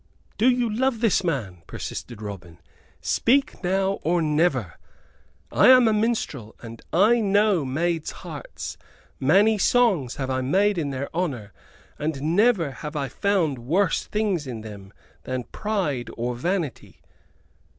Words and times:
"Do 0.39 0.49
you 0.49 0.67
love 0.67 0.99
this 0.99 1.23
man?" 1.23 1.61
persisted 1.67 2.23
Robin. 2.23 2.57
"Speak 3.01 3.63
now 3.63 3.99
or 4.01 4.19
never. 4.19 4.79
I 5.51 5.67
am 5.67 5.87
a 5.87 5.93
minstrel, 5.93 6.55
and 6.59 6.81
I 6.91 7.19
know 7.21 7.63
maids' 7.63 8.09
hearts. 8.25 8.77
Many 9.19 9.59
songs 9.59 10.15
have 10.15 10.31
I 10.31 10.41
made 10.41 10.79
in 10.79 10.89
their 10.89 11.15
honor, 11.15 11.53
and 11.99 12.35
never 12.35 12.71
have 12.71 12.95
I 12.95 13.09
found 13.09 13.59
worse 13.59 14.03
things 14.05 14.47
in 14.47 14.61
them 14.61 14.91
than 15.25 15.43
pride 15.51 16.09
or 16.17 16.33
vanity." 16.33 17.03